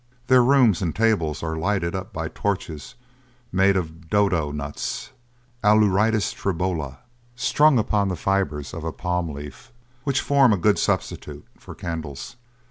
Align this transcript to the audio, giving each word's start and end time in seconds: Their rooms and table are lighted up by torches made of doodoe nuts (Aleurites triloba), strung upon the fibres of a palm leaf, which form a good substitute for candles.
Their 0.25 0.43
rooms 0.43 0.81
and 0.81 0.95
table 0.95 1.37
are 1.43 1.55
lighted 1.55 1.93
up 1.93 2.11
by 2.11 2.27
torches 2.27 2.95
made 3.51 3.77
of 3.77 4.09
doodoe 4.09 4.51
nuts 4.51 5.11
(Aleurites 5.63 6.33
triloba), 6.33 6.97
strung 7.35 7.77
upon 7.77 8.07
the 8.07 8.15
fibres 8.15 8.73
of 8.73 8.83
a 8.83 8.91
palm 8.91 9.29
leaf, 9.29 9.71
which 10.03 10.21
form 10.21 10.53
a 10.53 10.57
good 10.57 10.79
substitute 10.79 11.45
for 11.59 11.75
candles. 11.75 12.35